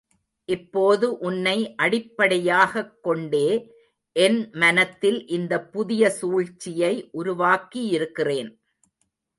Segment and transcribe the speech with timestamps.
[0.45, 3.75] இப்போது உன்னை அடிப்படையாகக் கொண்டே
[4.13, 8.57] என் மனத்தில் இந்தப் புதிய சூழ்ச்சியை உருவாக்கியிருக்கிறேன்.